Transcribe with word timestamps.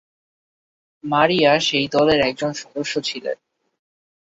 মারিয়া 1.03 1.51
সেই 1.59 1.87
দলের 1.87 2.19
একজন 2.21 2.51
সদস্য 2.53 2.93
ছিলেন। 3.01 3.37